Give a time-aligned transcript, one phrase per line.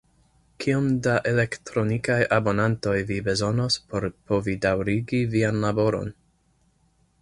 [0.63, 6.15] Kiom da elektronikaj abonantoj vi bezonos por povi daŭrigi vian laboron?